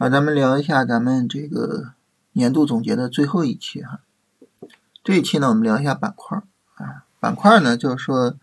[0.00, 1.94] 好，咱们聊一下咱们这个
[2.30, 3.98] 年度总结的最后一期哈。
[5.02, 6.40] 这一期呢，我们聊一下板块
[6.76, 7.04] 啊。
[7.18, 8.36] 板块呢，就是说，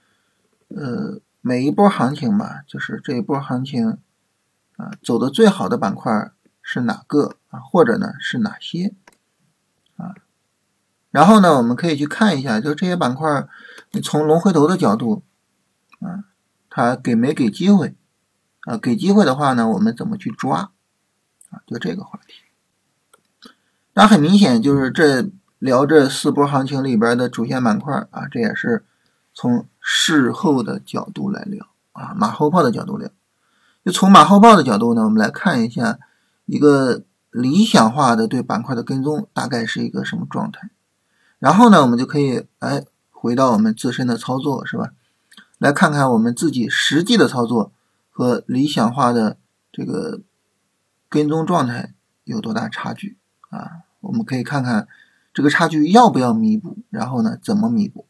[0.68, 3.98] 呃，每一波行情吧，就是这一波行情
[4.76, 7.62] 啊，走的最好的板块是哪个啊？
[7.62, 8.94] 或者呢是哪些
[9.96, 10.14] 啊？
[11.10, 13.48] 然后呢，我们可以去看一下，就这些板块，
[13.92, 15.24] 你从龙回头的角度
[16.02, 16.26] 啊，
[16.70, 17.96] 它给没给机会
[18.64, 18.76] 啊？
[18.78, 20.74] 给机会的话呢，我们怎么去抓？
[21.66, 23.50] 就这个话题，
[23.94, 28.84] 那很明显就是这聊这四波行情里边的主线板块啊，这也是
[29.34, 33.10] 从事后的角度来聊啊，马后炮的角度聊。
[33.84, 35.98] 就从马后炮的角度呢，我们来看一下
[36.46, 40.70] 一个理想化的对板块的跟踪大概是一个什么状态。
[41.40, 44.92] 然后呢，我们就可以哎回到我们自身的操作是吧？
[45.58, 47.72] 来看看我们自己实际的操作
[48.12, 49.38] 和理想化的
[49.72, 50.20] 这个。
[51.16, 51.94] 跟踪状态
[52.26, 53.18] 有多大差距
[53.50, 53.84] 啊？
[54.02, 54.86] 我们可以看看
[55.34, 58.06] 这个差距要不要弥补，然后呢，怎么弥补？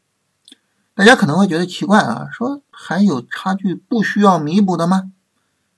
[0.92, 5.12] 大家可能会觉得奇怪啊，说还有差距不需要弥补的吗？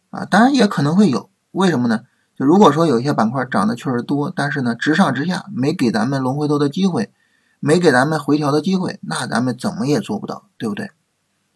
[0.08, 2.06] 啊，当然也可能会有，为什么呢？
[2.34, 7.12] 就如果说有一些板块涨的确实多，但是呢，直上直下，没给咱们龙回头的机会，
[7.60, 10.92] 没给咱们回调的机会，那咱们怎么也做不到，对不对？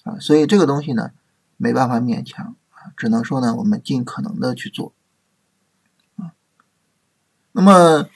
[0.05, 1.13] 啊，所以这个东西呢，
[1.57, 4.93] 没办法勉强啊，只能说呢，我们尽可能的去做。
[7.53, 8.09] 那么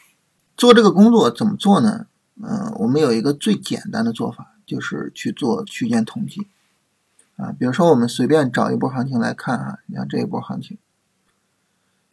[0.56, 2.06] 做这个工作怎么做呢？
[2.42, 6.48] 嗯，我们有一个最简单的做法，就是去做区间统计
[7.37, 7.53] 啊。
[7.59, 10.77] 比如说，我们随便找一波行情来看啊，你看这一波行情，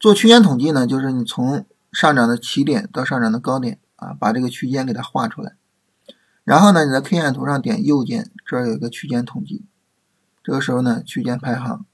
[0.00, 5.56] 做区间统计呢，就是你从上涨的起点到上涨的高点啊，把这个区间给它画出来，
[6.42, 9.64] 然后呢，你在 K 线图上点右键，这儿有一个区间统计，
[10.42, 11.84] 这个时候呢，区间排行，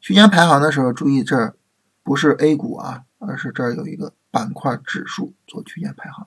[0.00, 1.56] 区间排行的时候注意这儿
[2.02, 4.12] 不是 A 股啊，而是这儿有一个。
[4.30, 6.26] 板块指数做区间排行，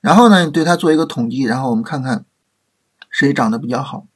[0.00, 2.24] 然后呢，你对它做一个统计，然后我们看看
[3.10, 4.06] 谁涨得比较好。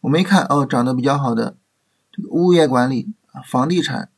[0.00, 1.56] 我们一看，哦，涨得比较好的
[2.12, 3.12] 这个物业管理、
[3.44, 4.10] 房地产、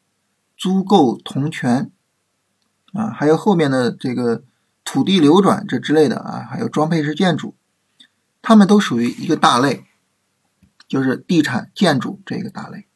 [0.56, 1.90] 租购同权
[2.92, 4.44] 啊，还有后面的这个
[4.84, 7.54] 土地流转这之类的啊，还有装配式建筑，
[8.42, 9.86] 它们都属于一个大类，
[10.86, 12.86] 就是地产建筑这个大类。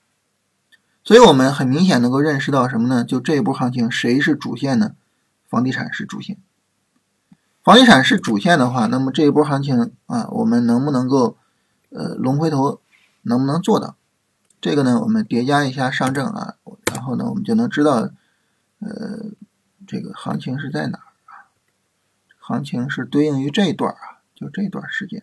[1.04, 3.04] 所以我们很明显能够认识到什么呢？
[3.04, 4.94] 就这一波行情，谁是主线呢？
[5.46, 6.38] 房地产是主线。
[7.62, 11.36] 房地产是主线的话，那么这一波行情啊，我们能不能够
[11.90, 12.80] 呃龙回头，
[13.20, 13.96] 能不能做到？
[14.62, 16.54] 这个呢，我们叠加一下上证啊，
[16.90, 18.08] 然后呢，我们就能知道
[18.78, 19.26] 呃
[19.86, 21.52] 这个行情是在哪儿啊？
[22.38, 25.22] 行情是对应于这一段啊，就这一段时间，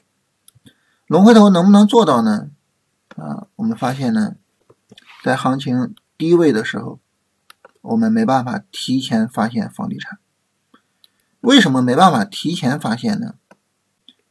[1.07, 2.49] 龙回头能不能做到呢？
[3.15, 4.35] 啊，我们发现呢。
[5.23, 6.99] 在行情低位的时候，
[7.81, 10.19] 我们没办法提前发现房地产。
[11.41, 13.35] 为什么没办法提前发现呢？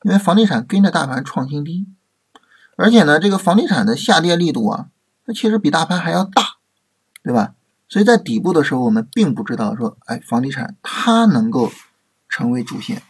[0.03, 1.87] 因为房地产跟着大盘创新低，
[2.77, 4.89] 而且呢，这个房地产的下跌力度啊，
[5.27, 6.57] 它其实比大盘还要大，
[7.23, 7.55] 对吧？
[7.89, 11.71] 所以在底部的时候，我们并不知道说，哎，房地产它能够
[12.29, 13.03] 成为主线。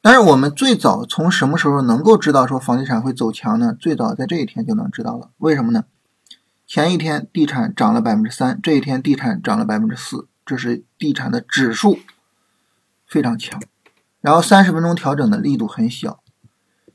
[0.00, 3.76] 但是我们最早从什么时候能够知道说房地产会走强呢？
[3.78, 5.30] 最早在这一天就能知道了。
[5.38, 5.84] 为什么呢？
[6.74, 12.00] 前一天地产涨了百分之三，这一天地产涨了百分之四，这是地产的指数
[13.06, 13.62] 非常强。
[14.20, 16.18] 然后三十分钟调整的力度很小，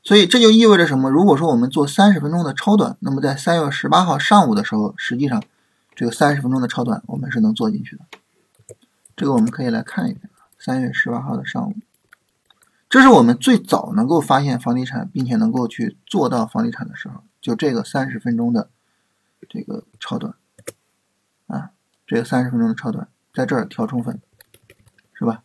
[0.02, 1.08] 所以这就意味着什么？
[1.08, 5.42] 如果说我们做三十分钟的超短，那么在三月十八号上午的时候，实际上
[5.94, 8.04] 这个三十分钟的超短我们是能做进去的。
[9.16, 11.74] 这个我们可以来看一看，三月十八号的上午。
[12.90, 18.68] 这是我们最早能够发现房地产，并且能够去做到房地产的时候，就这个三十分钟的
[19.50, 20.32] 这个超短
[21.48, 21.72] 啊，
[22.06, 24.20] 这个三十分钟的超短，在这儿调充分，
[25.12, 25.42] 是吧？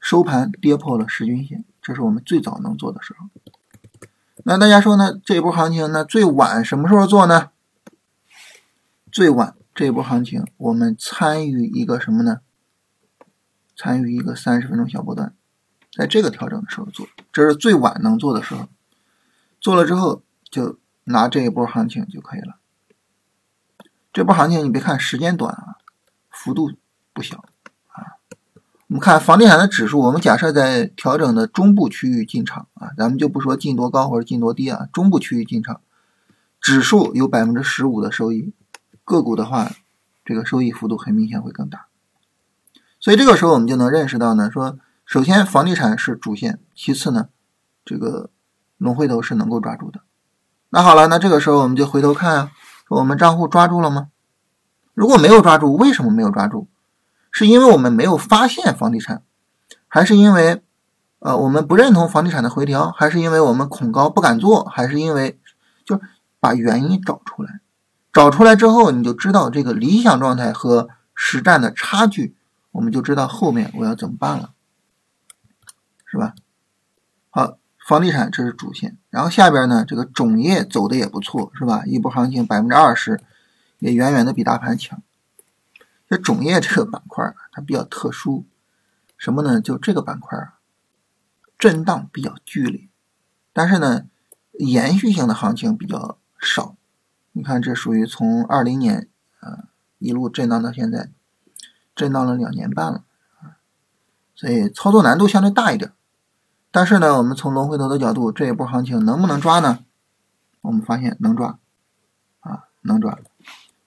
[0.00, 3.28] 收盘跌破了十均线，这是我们最早能做的时候。
[4.44, 5.18] 那大家说呢？
[5.24, 7.50] 这一波行情，那最晚什么时候做呢？
[9.12, 12.40] 最晚这一波行情，我们参与一个什么呢？
[13.76, 15.32] 参与一个三十分钟小波段。
[15.92, 18.68] 在这个调整的时候做，这是最晚能做的时候。
[19.60, 22.58] 做了之后，就拿这一波行情就可以了。
[24.16, 25.76] 这波行情你别看时间短啊，
[26.30, 26.72] 幅度
[27.12, 27.36] 不小
[27.88, 28.16] 啊。
[28.86, 35.82] 我们看房地产的指数，我们假设在调整的中部区域进场啊，咱们就不说进多高或者进多低啊，中部区域进场，
[36.62, 38.54] 指数有百分之十五的收益，
[39.04, 39.70] 个股的话，
[40.24, 41.88] 这个收益幅度很明显会更大。
[42.98, 44.78] 所以这个时候我们就能认识到呢，说。
[45.04, 47.28] 首先，房地产是主线；其次呢，
[47.84, 48.30] 这个
[48.78, 50.00] 龙回头是能够抓住的。
[50.70, 52.50] 那好了，那这个时候我们就回头看啊，
[52.88, 54.08] 我们账户抓住了吗？
[54.94, 56.68] 如果没有抓住，为什么没有抓住？
[57.30, 59.22] 是因为我们没有发现房地产，
[59.88, 60.62] 还是因为
[61.18, 65.38] 呃我们不认同房地产的回调，还是因为我们恐高不敢做，还是因为
[65.84, 66.00] 就
[66.40, 67.60] 把原因找出来，
[68.12, 72.34] 找出来之后你就知道这个理想状态和实战的差距，
[72.72, 74.52] 我们就知道后面我要怎么办了，
[76.06, 76.34] 是吧？
[77.30, 77.58] 好。
[77.86, 81.84] 房地产这是主线，然后下边呢，这个种业走的也不错，是吧？
[81.86, 83.20] 一波行情百分之二十，
[83.78, 85.00] 也远远的比大盘强。
[86.08, 88.44] 这种业这个板块，它比较特殊，
[89.16, 89.60] 什么呢？
[89.60, 90.58] 就这个板块啊，
[91.56, 92.88] 震荡比较剧烈，
[93.52, 94.06] 但是呢，
[94.54, 96.74] 延续性的行情比较少。
[97.30, 99.08] 你看，这属于从二零年
[99.38, 99.68] 啊
[100.00, 101.10] 一路震荡到现在，
[101.94, 103.04] 震荡了两年半了
[103.38, 103.62] 啊，
[104.34, 105.92] 所以操作难度相对大一点。
[106.70, 109.80] 但是呢，我们从龙回头的角度，这一波行情能不能抓呢？
[110.62, 111.58] 我们发现能抓，
[112.40, 113.18] 啊，能抓。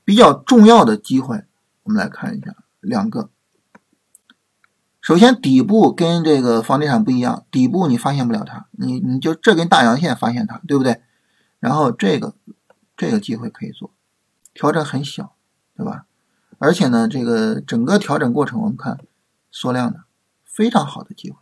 [0.03, 1.43] 比较重要的机会，
[1.83, 3.29] 我们来看一下两个。
[5.01, 11.01] 首先，底部跟这个房地产不一样，底部你发现不了它，你你就这根大阳线发现它，对不对？
[11.59, 12.33] 然后这个
[12.97, 13.91] 这个机会可以做，
[14.53, 15.33] 调整很小，
[15.75, 16.05] 对吧？
[16.57, 18.99] 而且呢，这个整个调整过程，我们看
[19.51, 20.03] 缩量的，
[20.43, 21.37] 非常好的机会。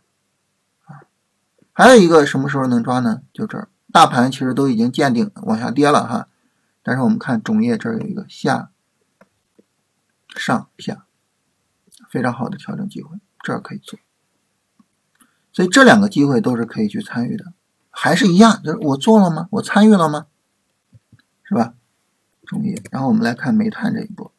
[1.78, 3.22] 还有一个什么时候能抓呢？
[3.32, 6.28] 就这儿，大盘其实都已经见顶往下跌了哈，
[6.82, 8.72] 但是我们看种业这儿有一个下
[10.34, 11.06] 上下
[12.10, 13.96] 非常好的调整机会，这儿可以做，
[15.52, 17.52] 所以这两个机会都是可以去参与的，
[17.90, 19.46] 还是一样，就是我做了吗？
[19.52, 20.26] 我参与了吗？
[21.44, 21.74] 是吧？
[22.44, 24.32] 种业，然后我们来看煤炭这一波，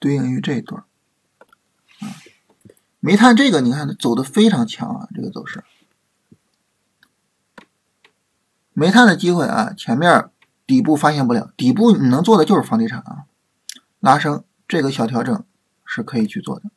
[0.00, 0.82] 对应于这一段。
[3.06, 5.62] 煤炭这个你看它走的非常强啊，这个走势。
[8.72, 10.30] 煤炭的机会啊，前面
[10.66, 13.26] 底部发现不了，底部你能做的就是房地产啊，
[14.00, 15.44] 拉升这个小调整
[15.84, 16.70] 是可以去做的。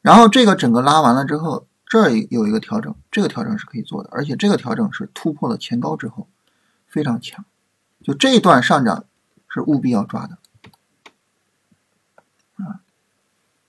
[0.00, 6.26] 然后这个整个拉完了之后，这有一个调整，这个调整是可以做的，而且这个调整是突破了前高之后
[6.86, 7.44] 非常强，
[8.02, 9.04] 就这一段上涨
[9.46, 10.37] 是务必要抓的。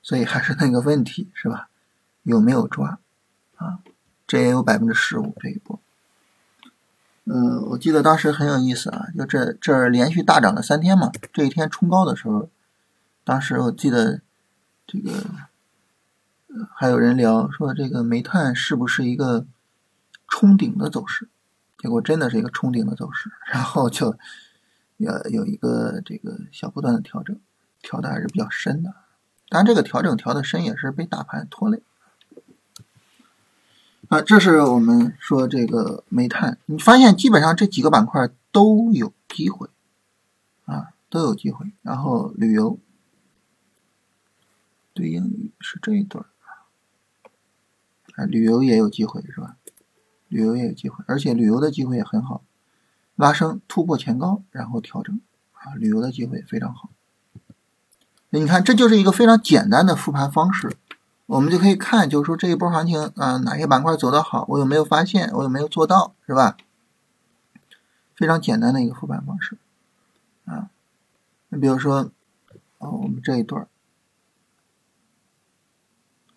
[0.01, 1.69] 所以还是那个问题，是吧？
[2.23, 2.99] 有没有抓
[3.55, 3.79] 啊？
[4.27, 5.79] 这也有百分之十五这一波。
[7.25, 11.11] 嗯，我记得当时很有意思啊，就这这连续大涨了三天嘛。
[11.31, 12.49] 这一天冲高的时候，
[13.23, 14.21] 当时我记得
[14.87, 15.23] 这个
[16.75, 19.45] 还有人聊说这个煤炭是不是一个
[20.27, 21.29] 冲顶的走势？
[21.77, 24.17] 结果真的是一个冲顶的走势，然后就
[24.97, 27.39] 有有一个这个小波段的调整，
[27.81, 28.93] 调的还是比较深的。
[29.49, 31.81] 但这个调整调的深也是被大盘拖累
[34.07, 34.21] 啊！
[34.21, 39.67] 这是我们说这个煤炭，你发现基本上这几个板块都有机会
[40.65, 41.71] 啊，都有机会。
[41.81, 42.77] 然后旅游
[44.93, 46.25] 对应是这一段
[48.15, 49.57] 啊，旅游也有机会是吧？
[50.27, 52.43] 旅游也有机会，而且旅游的机会也很好，
[53.15, 55.19] 拉升突破前高，然后调整
[55.53, 56.91] 啊，旅游的机会非常好。
[58.31, 60.77] 你看，这就是一个非常简单的复盘方式，
[61.25, 66.55] 我们就可以看，就是说这一波行情啊，哪些板块走得好，我有没有发现，我有没有做到，是吧？
[68.15, 69.57] 非常简单的一个复盘方式
[70.45, 70.69] 啊。
[71.49, 72.11] 你比如说，
[72.77, 73.67] 哦，我们这一段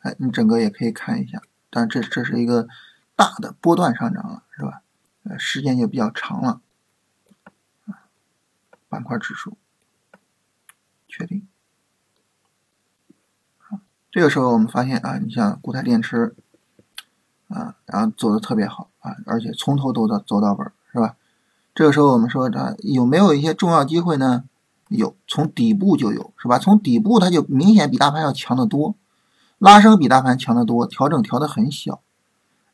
[0.00, 2.66] 哎，你整个也可以看一下，但这这是一个
[3.14, 4.80] 大的波段上涨了，是吧？
[5.24, 6.62] 呃，时间就比较长了
[8.88, 9.58] 板块指数
[11.06, 11.46] 确定。
[14.12, 16.34] 这个时候我们发现啊，你像固态电池
[17.48, 21.16] 啊，然后走的特别好啊，而且从头走到走到尾，是吧？
[21.74, 24.44] 这个时候我们说它有没有一些重要机会呢？
[24.88, 26.58] 有，从底部就有，是吧？
[26.58, 28.94] 从底部它就明显比大盘要强得多，
[29.56, 32.02] 拉升比大盘强得多，调整调得很小，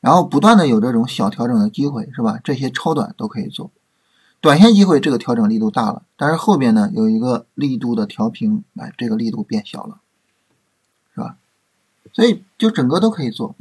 [0.00, 2.40] 然后不断的有这种小调整的机会，是吧？
[2.42, 3.70] 这些超短都可以做，
[4.40, 10.00] 短线机会这个调整力度大了，但是后边呢有一个力度的调平，哎，这个力度变小了。
[11.18, 11.34] 是吧？
[12.12, 13.56] 所以就整个都可以做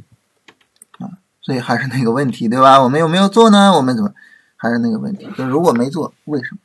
[0.98, 2.80] 啊，所以还是那个问题，对吧？
[2.80, 3.72] 我们有没有做呢？
[3.72, 4.14] 我们怎么
[4.56, 5.26] 还是那个问题？
[5.36, 6.60] 就是如果没做，为什么？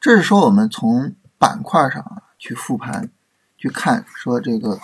[0.00, 3.10] 这是说我们从板块上啊去复盘，
[3.58, 4.74] 去看说这个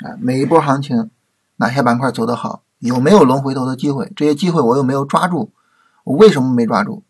[0.00, 1.08] 啊每一波行情
[1.56, 4.12] 哪些板块走得好，有没有龙回头的机会？
[4.16, 5.52] 这些机会我又没有抓住，
[6.02, 7.04] 我为什么没抓住？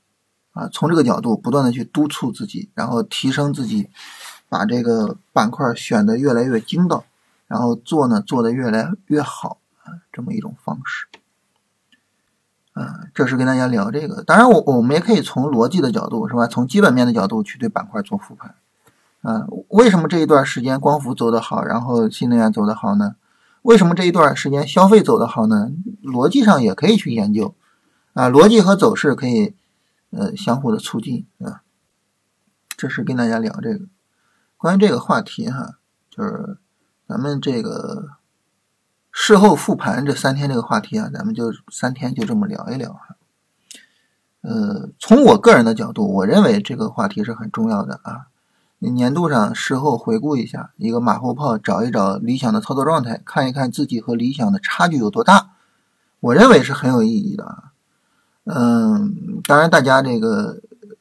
[0.52, 3.88] 啊，从这个角度不断的去督促自己，然后提升自己。
[4.50, 7.04] 把这个板块选的越来越精到，
[7.46, 11.06] 然后做呢做的越来越好啊，这么一种方式。
[12.72, 14.22] 啊，这是跟大家聊这个。
[14.22, 16.46] 当然，我我们也可以从逻辑的角度，是吧？
[16.46, 18.54] 从基本面的角度去对板块做复盘。
[19.22, 23.16] 啊，为什么这一段时间光伏走得好，然后新能源走得好呢？
[23.62, 25.70] 为什么这一段时间消费走得好呢？
[26.02, 27.54] 逻辑上也可以去研究。
[28.14, 29.54] 啊，逻辑和走势可以
[30.10, 31.62] 呃相互的促进啊。
[32.76, 33.84] 这是跟大家聊这个
[34.60, 35.78] 关于这个话题哈，
[36.10, 36.58] 就是
[37.08, 38.10] 咱们这个。
[39.12, 43.16] 事后复盘这三天这个话题啊，咱们就三天就这么聊一聊哈。
[44.42, 48.28] 呃，从我个人的角度，我认为这个话题是很重要的啊。
[48.78, 55.50] 年度上事后回顾一下，一个马后炮，找一找理想的操作状态，看一看自己和理想的差距有多大，
[56.20, 57.72] 我认为是很有意义的啊。
[58.44, 60.60] 嗯，当然大家这个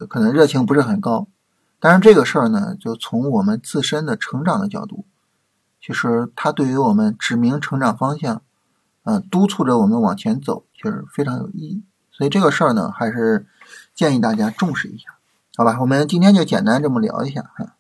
[0.09, 1.27] 可能热情不是很高，
[1.79, 5.05] 但是这个事儿呢，就从我们自身的成长的角度。
[5.81, 8.41] 其实它对于我们指明成长方向，
[9.03, 11.83] 嗯，督促着我们往前走，其实非常有意义。
[12.11, 13.47] 所以这个事儿呢，还是
[13.95, 15.05] 建议大家重视一下，
[15.55, 15.77] 好吧？
[15.79, 17.75] 我们今天就简单这么聊一下哈。